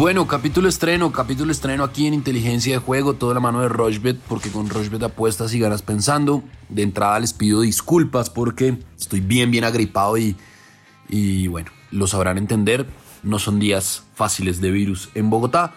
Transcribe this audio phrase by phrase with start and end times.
[0.00, 4.18] Bueno, capítulo estreno, capítulo estreno aquí en Inteligencia de Juego, toda la mano de Rochbet,
[4.30, 6.42] porque con Rochbet apuestas y ganas pensando.
[6.70, 10.36] De entrada les pido disculpas porque estoy bien, bien agripado y,
[11.10, 12.86] y bueno, lo sabrán entender.
[13.22, 15.74] No son días fáciles de virus en Bogotá,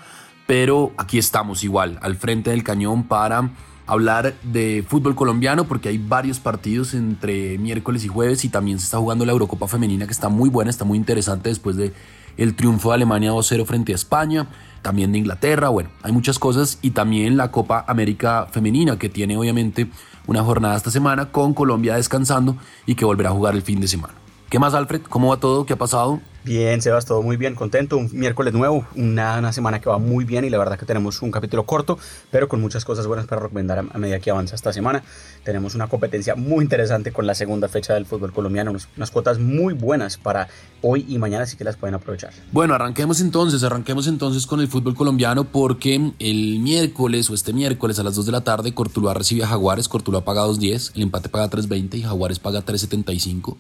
[0.48, 3.52] pero aquí estamos igual, al frente del cañón para
[3.88, 8.86] hablar de fútbol colombiano porque hay varios partidos entre miércoles y jueves y también se
[8.86, 11.92] está jugando la Eurocopa femenina que está muy buena, está muy interesante después de
[12.37, 14.47] el triunfo de Alemania 2-0 frente a España,
[14.82, 19.37] también de Inglaterra, bueno, hay muchas cosas y también la Copa América Femenina que tiene
[19.37, 19.89] obviamente
[20.28, 23.88] una jornada esta semana con Colombia descansando y que volverá a jugar el fin de
[23.88, 24.14] semana.
[24.50, 25.01] ¿Qué más, Alfred?
[25.10, 25.65] ¿Cómo va todo?
[25.65, 26.21] ¿Qué ha pasado?
[26.43, 27.96] Bien, Sebas, todo muy bien, contento.
[27.96, 31.32] Un miércoles nuevo, una, semana que va muy bien y la verdad que tenemos un
[31.32, 31.97] capítulo corto,
[32.31, 35.03] pero con muchas cosas buenas para recomendar a, medida que avanza esta semana.
[35.45, 39.39] Tenemos una competencia muy interesante con la segunda fecha del fútbol colombiano, unas, unas cuotas
[39.39, 40.50] muy buenas para
[40.81, 42.33] hoy y mañana, así que las pueden aprovechar.
[42.52, 47.99] Bueno, arranquemos entonces, arranquemos entonces con el fútbol colombiano porque el miércoles o este miércoles
[47.99, 51.30] a las 2 de la tarde Cortuluá recibe a Jaguares, Cortuluá paga 2.10, el empate
[51.30, 53.55] paga 3.20 y Jaguares paga 3.75.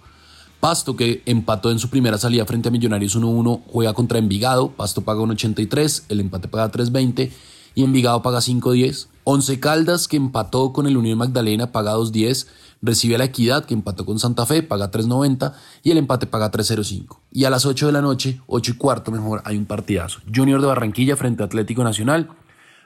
[0.63, 4.69] Pasto, que empató en su primera salida frente a Millonarios 1-1, juega contra Envigado.
[4.69, 7.31] Pasto paga 1.83, el empate paga 3.20
[7.75, 9.07] y Envigado paga 5.10.
[9.25, 12.47] Once Caldas, que empató con el Unión Magdalena, paga 2.10.
[12.81, 15.51] Recibe a la Equidad, que empató con Santa Fe, paga 3.90
[15.83, 17.19] y el empate paga 3.05.
[17.33, 20.21] Y a las 8 de la noche, 8 y cuarto mejor, hay un partidazo.
[20.33, 22.29] Junior de Barranquilla frente a Atlético Nacional.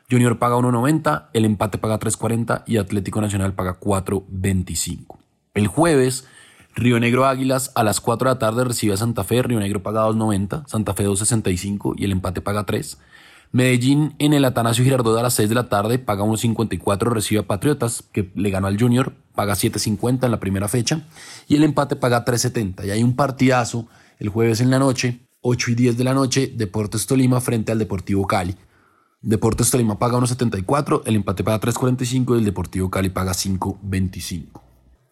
[0.10, 5.20] Junior paga 1.90, el empate paga 3.40 y Atlético Nacional paga 4.25.
[5.54, 6.26] El jueves
[6.78, 9.82] Río Negro Águilas a las 4 de la tarde recibe a Santa Fe, Río Negro
[9.82, 13.00] paga 2.90, Santa Fe 2.65 y el empate paga 3.
[13.52, 17.48] Medellín en el Atanasio Girardot a las 6 de la tarde paga 1.54, recibe a
[17.48, 21.02] Patriotas, que le ganó al Junior, paga 7.50 en la primera fecha
[21.48, 22.86] y el empate paga 3.70.
[22.86, 23.88] Y hay un partidazo
[24.20, 27.80] el jueves en la noche, 8 y 10 de la noche, Deportes Tolima frente al
[27.80, 28.56] Deportivo Cali.
[29.22, 34.62] Deportes Tolima paga 1.74, el empate paga 3.45 y el Deportivo Cali paga 5.25.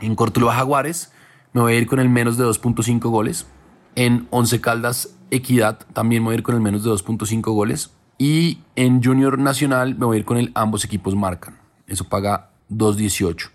[0.02, 1.12] En Cortuluá Jaguares,
[1.56, 3.48] me voy a ir con el menos de 2.5 goles.
[3.96, 7.92] En Once Caldas Equidad también me voy a ir con el menos de 2.5 goles.
[8.18, 11.58] Y en Junior Nacional me voy a ir con el ambos equipos marcan.
[11.88, 13.52] Eso paga 2.18.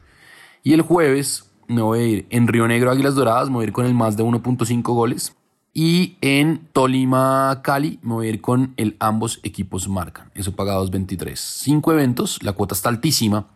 [0.62, 3.68] Y el jueves me voy a ir en Río Negro Águilas Doradas, me voy a
[3.68, 5.36] ir con el más de 1.5 goles.
[5.74, 10.30] Y en Tolima Cali me voy a ir con el ambos equipos marcan.
[10.34, 11.36] Eso paga 2.23.
[11.36, 13.46] Cinco eventos, la cuota está altísima.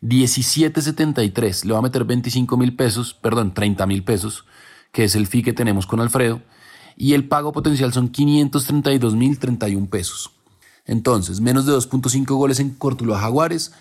[0.00, 4.44] 1773, le va a meter 25 mil pesos, perdón, 30 mil pesos,
[4.92, 6.40] que es el fee que tenemos con Alfredo,
[6.96, 10.30] y el pago potencial son 532 mil 31 pesos.
[10.84, 13.72] Entonces, menos de 2.5 goles en Cortuluá Jaguares,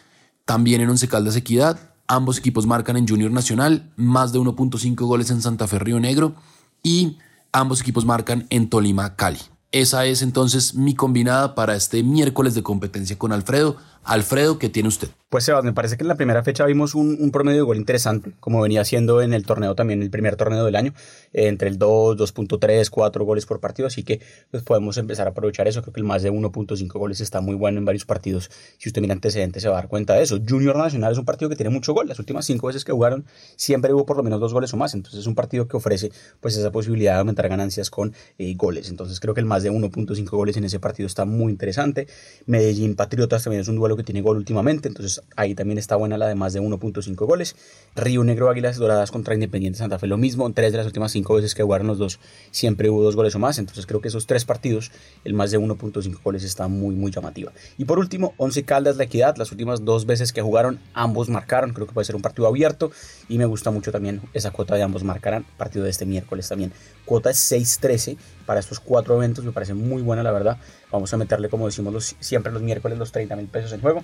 [0.45, 5.29] también en Once Caldas Equidad, ambos equipos marcan en Junior Nacional, más de 1.5 goles
[5.29, 6.35] en Santa Fe Río Negro
[6.84, 7.17] y
[7.51, 9.39] ambos equipos marcan en Tolima Cali.
[9.72, 13.78] Esa es entonces mi combinada para este miércoles de competencia con Alfredo.
[14.07, 15.09] Alfredo, ¿qué tiene usted?
[15.29, 18.31] Pues Sebas, me parece que en la primera fecha vimos un, promedio de gol interesante,
[18.40, 20.94] como venía siendo en el torneo también, el primer torneo del año,
[21.34, 25.67] entre el 2, 2.3, 4 goles por partido, así que pues podemos empezar a aprovechar
[25.67, 28.88] eso, creo que el más de 1.5 goles está muy bueno en varios partidos, si
[28.88, 30.40] usted mira antecedentes se va a dar cuenta de eso.
[30.47, 33.25] Junior Nacional es un partido que tiene mucho gol, las últimas 5 veces que jugaron
[33.57, 36.09] siempre hubo por lo menos dos goles o más, entonces es un partido que ofrece
[36.40, 39.73] pues esa posibilidad de aumentar ganancias con eh, goles, entonces creo que el más de
[39.73, 42.07] 1.5 goles en ese partido está muy interesante.
[42.46, 46.18] Medellín Patriotas también es un duelo que tiene gol últimamente, entonces ahí también está buena
[46.18, 47.56] la de más de 1.5 goles.
[47.96, 51.35] Río Negro Águilas Doradas contra Independiente Santa Fe lo mismo, tres de las últimas cinco
[51.35, 52.19] veces que jugaron los dos
[52.52, 54.91] siempre hubo dos goles o más, entonces creo que esos tres partidos,
[55.24, 57.52] el más de 1.5 goles está muy muy llamativa.
[57.78, 61.74] Y por último, 11 Caldas La Equidad, las últimas dos veces que jugaron ambos marcaron,
[61.74, 62.91] creo que puede ser un partido abierto
[63.28, 66.72] y me gusta mucho también esa cuota de ambos marcarán, partido de este miércoles también.
[67.06, 70.58] Cuota es 6.13 para estos cuatro eventos, me parece muy buena la verdad.
[70.91, 74.03] Vamos a meterle, como decimos los, siempre los miércoles, los 30 mil pesos en juego.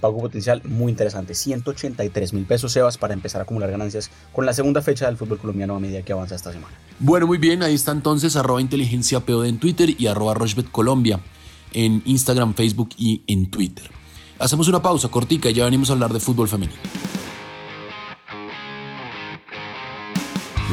[0.00, 4.52] Pago potencial muy interesante, 183 mil pesos, Sebas, para empezar a acumular ganancias con la
[4.52, 6.74] segunda fecha del fútbol colombiano a medida que avanza esta semana.
[6.98, 11.20] Bueno, muy bien, ahí está entonces arroba inteligencia POD en Twitter y arroba Rochbet Colombia
[11.72, 13.88] en Instagram, Facebook y en Twitter.
[14.38, 16.80] Hacemos una pausa cortica y ya venimos a hablar de fútbol femenino.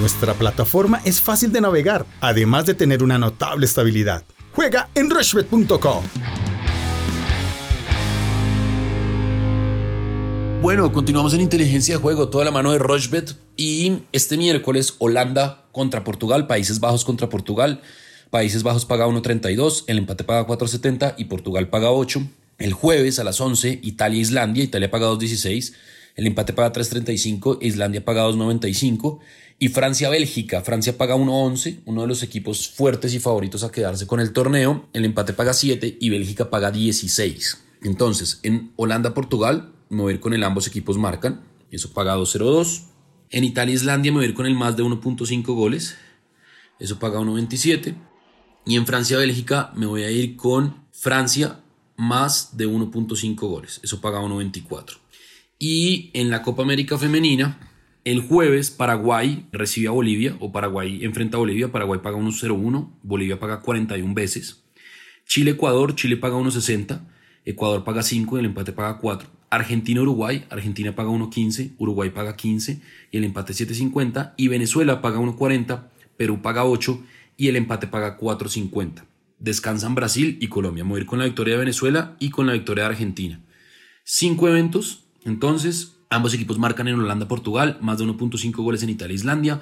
[0.01, 4.23] Nuestra plataforma es fácil de navegar, además de tener una notable estabilidad.
[4.55, 6.03] Juega en rushbet.com.
[10.63, 15.65] Bueno, continuamos en inteligencia de juego, toda la mano de Rochbet y este miércoles Holanda
[15.71, 17.83] contra Portugal, Países Bajos contra Portugal.
[18.31, 22.27] Países Bajos paga 1.32, el empate paga 4.70 y Portugal paga 8.
[22.57, 25.73] El jueves a las 11, Italia-Islandia, Italia paga 2.16,
[26.15, 29.19] el empate paga 3.35, Islandia paga 2.95
[29.59, 30.61] y Francia-Bélgica.
[30.61, 34.89] Francia paga 1.11, uno de los equipos fuertes y favoritos a quedarse con el torneo.
[34.93, 37.63] El empate paga 7 y Bélgica paga 16.
[37.83, 42.83] Entonces, en Holanda-Portugal me voy a ir con el ambos equipos marcan, eso paga 2.02.
[43.29, 45.95] En Italia-Islandia me voy a ir con el más de 1.5 goles,
[46.79, 47.95] eso paga 1.27.
[48.65, 51.61] Y en Francia-Bélgica me voy a ir con Francia
[51.97, 54.97] más de 1.5 goles, eso paga 1.24.
[55.63, 57.59] Y en la Copa América Femenina,
[58.03, 63.39] el jueves Paraguay recibe a Bolivia o Paraguay enfrenta a Bolivia, Paraguay paga 1.01, Bolivia
[63.39, 64.63] paga 41 veces.
[65.27, 67.01] Chile-Ecuador, Chile paga 1.60,
[67.45, 69.29] Ecuador paga 5 y el empate paga 4.
[69.51, 72.81] Argentina-Uruguay, Argentina paga 1.15, Uruguay paga 15
[73.11, 74.33] y el empate 7.50.
[74.37, 77.03] Y Venezuela paga 1.40, Perú paga 8
[77.37, 79.05] y el empate paga 4.50.
[79.37, 80.83] Descansan Brasil y Colombia.
[80.97, 83.39] Ir con la victoria de Venezuela y con la victoria de Argentina.
[84.03, 89.61] Cinco eventos, entonces, ambos equipos marcan en Holanda-Portugal, más de 1.5 goles en Italia-Islandia,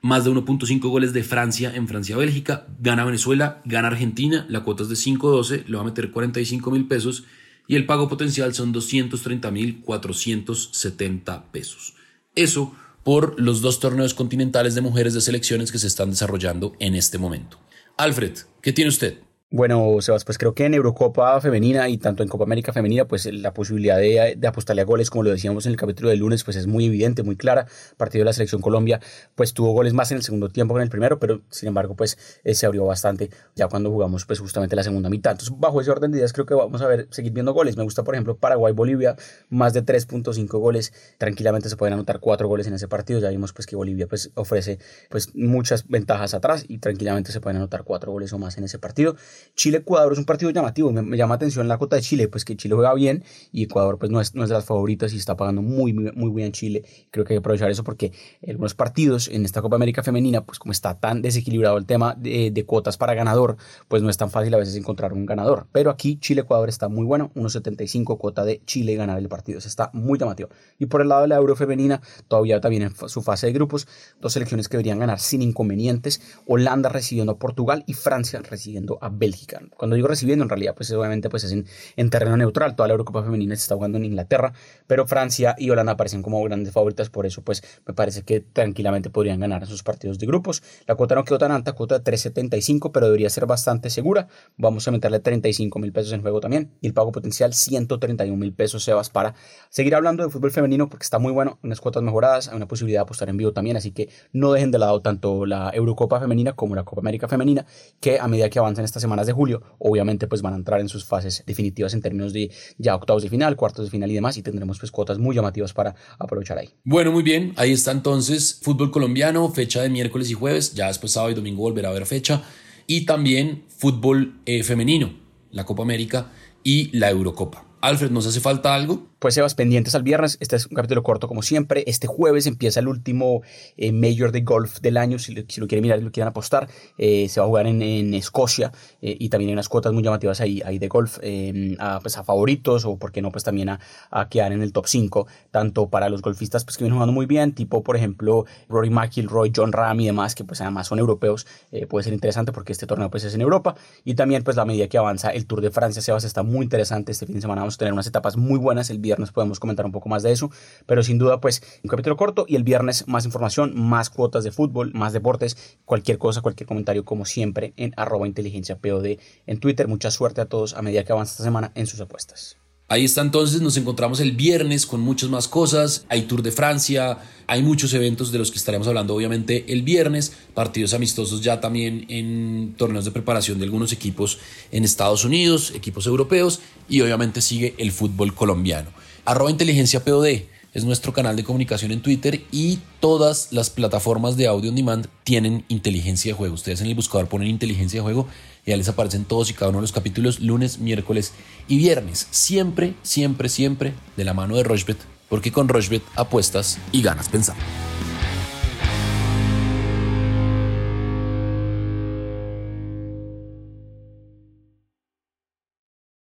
[0.00, 4.88] más de 1.5 goles de Francia en Francia-Bélgica, gana Venezuela, gana Argentina, la cuota es
[4.88, 7.24] de 5.12, le va a meter 45 mil pesos
[7.66, 11.94] y el pago potencial son 230 mil 470 pesos.
[12.34, 16.94] Eso por los dos torneos continentales de mujeres de selecciones que se están desarrollando en
[16.94, 17.58] este momento.
[17.96, 19.18] Alfred, ¿qué tiene usted?
[19.50, 23.24] Bueno, Sebas, pues creo que en Eurocopa femenina y tanto en Copa América femenina, pues
[23.32, 26.58] la posibilidad de, apostarle a goles, como lo decíamos en el capítulo del lunes, pues
[26.58, 27.66] es muy evidente, muy clara.
[27.96, 29.00] Partido de la selección Colombia,
[29.34, 31.96] pues tuvo goles más en el segundo tiempo que en el primero, pero sin embargo,
[31.96, 35.32] pues eh, se abrió bastante ya cuando jugamos, pues justamente la segunda mitad.
[35.32, 37.78] Entonces, bajo ese orden de ideas, creo que vamos a ver, seguir viendo goles.
[37.78, 39.16] Me gusta, por ejemplo, Paraguay-Bolivia,
[39.48, 40.92] más de 3.5 goles.
[41.16, 43.18] Tranquilamente se pueden anotar 4 goles en ese partido.
[43.18, 44.78] Ya vimos, pues, que Bolivia, pues, ofrece,
[45.08, 48.78] pues, muchas ventajas atrás y tranquilamente se pueden anotar 4 goles o más en ese
[48.78, 49.16] partido.
[49.54, 52.74] Chile-Ecuador es un partido llamativo, me, llama atención la cota de Chile, pues que Chile
[52.74, 55.62] juega bien y Ecuador pues no es, no es de las favoritas y está pagando
[55.62, 56.84] muy, muy, muy bien Chile.
[57.10, 58.12] Creo que hay que aprovechar eso porque
[58.46, 62.50] algunos partidos en esta Copa América Femenina, pues como está tan desequilibrado el tema de,
[62.50, 63.56] de cuotas para ganador,
[63.88, 65.66] pues no es tan fácil a veces encontrar un ganador.
[65.72, 69.90] Pero aquí Chile-Ecuador está muy bueno, 1.75 cuota de Chile ganar el partido, eso está
[69.92, 70.50] muy llamativo.
[70.78, 73.88] Y por el lado de la Euro Femenina, todavía también en su fase de grupos,
[74.20, 79.08] dos selecciones que deberían ganar sin inconvenientes, Holanda recibiendo a Portugal y Francia recibiendo a
[79.08, 79.27] Bélgica.
[79.76, 82.74] Cuando digo recibiendo, en realidad, pues obviamente pues es en, terreno neutral.
[82.76, 84.52] Toda la Eurocopa femenina se está jugando en Inglaterra,
[84.86, 89.10] pero Francia y Holanda aparecen como grandes favoritas, por eso pues me parece que tranquilamente
[89.10, 90.62] podrían ganar en sus partidos de grupos.
[90.86, 94.28] La cuota no quedó tan alta, cuota de 3.75, pero debería ser bastante segura.
[94.56, 98.52] Vamos a meterle 35 mil pesos en juego también y el pago potencial 131 mil
[98.52, 99.34] pesos, Sebas, para
[99.68, 103.00] seguir hablando de fútbol femenino porque está muy bueno, unas cuotas mejoradas, hay una posibilidad
[103.00, 106.52] de apostar en vivo también, así que no dejen de lado tanto la Eurocopa femenina
[106.54, 107.66] como la Copa América femenina,
[108.00, 111.04] que a medida que avancen estas de julio, obviamente pues van a entrar en sus
[111.04, 114.42] fases definitivas en términos de ya octavos de final, cuartos de final y demás y
[114.42, 116.70] tendremos pues cuotas muy llamativas para aprovechar ahí.
[116.84, 121.12] Bueno, muy bien, ahí está entonces fútbol colombiano, fecha de miércoles y jueves, ya después
[121.12, 122.42] sábado y domingo volverá a haber fecha
[122.86, 125.14] y también fútbol eh, femenino,
[125.50, 126.32] la Copa América
[126.64, 127.67] y la Eurocopa.
[127.80, 129.06] Alfred, ¿nos hace falta algo?
[129.20, 130.36] Pues Sebas, pendientes al viernes.
[130.40, 131.84] Este es un capítulo corto como siempre.
[131.86, 133.42] Este jueves empieza el último
[133.76, 135.18] eh, Major de Golf del año.
[135.18, 137.82] Si si lo, quieren mirar y lo quieren apostar, eh, se va a jugar en,
[137.82, 141.76] en Escocia eh, y también hay unas cuotas muy llamativas ahí, ahí de golf eh,
[141.78, 144.72] a, pues a, favoritos o, por qué no, pues también a, a, quedar en el
[144.72, 148.44] top 5, tanto para los golfistas pues, que vienen jugando muy bien, tipo por ejemplo
[148.68, 151.46] Rory McIlroy, John Ram y demás, que pues además son europeos.
[151.70, 153.74] Eh, puede ser interesante porque este torneo pues es en Europa
[154.04, 157.12] y también pues la medida que avanza el Tour de Francia, Sebas, está muy interesante.
[157.12, 158.88] Este fin de semana vamos a tener unas etapas muy buenas.
[158.88, 160.50] El viernes podemos comentar un poco más de eso,
[160.86, 164.50] pero sin duda pues un capítulo corto y el viernes más información, más cuotas de
[164.50, 169.86] fútbol, más deportes, cualquier cosa, cualquier comentario como siempre en arroba inteligencia POD en Twitter.
[169.86, 172.56] Mucha suerte a todos a medida que avanza esta semana en sus apuestas.
[172.90, 177.18] Ahí está entonces, nos encontramos el viernes con muchas más cosas, hay Tour de Francia,
[177.46, 182.06] hay muchos eventos de los que estaremos hablando obviamente el viernes, partidos amistosos ya también
[182.08, 184.38] en torneos de preparación de algunos equipos
[184.72, 188.88] en Estados Unidos, equipos europeos y obviamente sigue el fútbol colombiano.
[189.26, 190.44] Arroba inteligencia POD
[190.74, 195.06] es nuestro canal de comunicación en Twitter y todas las plataformas de audio on demand
[195.24, 196.54] tienen inteligencia de juego.
[196.54, 198.28] Ustedes en el buscador ponen inteligencia de juego
[198.64, 201.32] y ya les aparecen todos y cada uno de los capítulos lunes, miércoles
[201.68, 202.28] y viernes.
[202.30, 204.98] Siempre, siempre, siempre de la mano de Rochbet,
[205.28, 207.62] porque con Rochbet apuestas y ganas pensando.